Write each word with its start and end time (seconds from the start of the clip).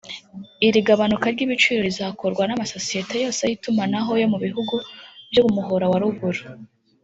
Iri 0.67 0.79
gabanuka 0.87 1.25
ry’ibiciro 1.33 1.79
rizakorwa 1.87 2.43
n’amasosiyete 2.45 3.15
yose 3.23 3.41
y’itumanaho 3.49 4.11
yo 4.21 4.27
mu 4.31 4.37
bihugu 4.45 4.75
byo 5.31 5.41
mu 5.45 5.51
muhora 5.57 5.85
wa 5.91 5.97
ruguru 6.03 6.41